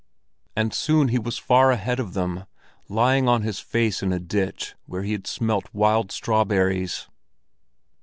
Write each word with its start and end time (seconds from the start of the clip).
And 0.55 0.73
soon 0.73 1.09
he 1.09 1.19
was 1.19 1.37
far 1.37 1.69
ahead 1.69 1.99
of 1.99 2.15
them, 2.15 2.45
lying 2.89 3.27
on 3.29 3.43
his 3.43 3.59
face 3.59 4.01
in 4.01 4.11
a 4.11 4.17
ditch 4.17 4.73
where 4.87 5.03
he 5.03 5.11
had 5.11 5.27
smelt 5.27 5.69
wild 5.73 6.11
strawberries. 6.11 7.07